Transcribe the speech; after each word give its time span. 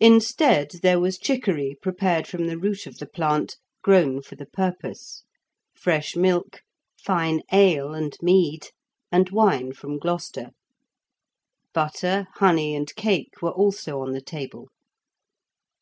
Instead, 0.00 0.70
there 0.82 0.98
was 0.98 1.18
chicory 1.18 1.76
prepared 1.82 2.26
from 2.26 2.46
the 2.46 2.56
root 2.56 2.86
of 2.86 2.96
the 2.96 3.06
plant, 3.06 3.58
grown 3.82 4.22
for 4.22 4.34
the 4.34 4.46
purpose; 4.46 5.24
fresh 5.74 6.16
milk; 6.16 6.62
fine 6.96 7.42
ale 7.52 7.92
and 7.92 8.16
mead; 8.22 8.68
and 9.10 9.28
wine 9.28 9.70
from 9.70 9.98
Gloucester. 9.98 10.52
Butter, 11.74 12.28
honey, 12.36 12.74
and 12.74 12.94
cake 12.94 13.42
were 13.42 13.50
also 13.52 14.00
on 14.00 14.12
the 14.12 14.22
table. 14.22 14.70